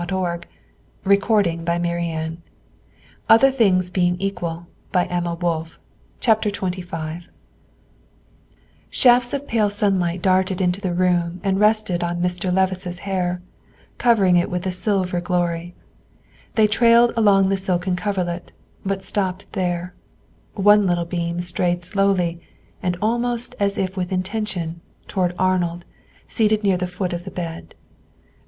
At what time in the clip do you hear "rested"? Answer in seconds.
11.59-12.03